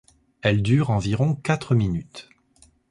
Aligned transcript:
Elle 0.41 0.63
dure 0.63 0.89
environ 0.89 1.35
quatre 1.35 1.75
minutes. 1.75 2.27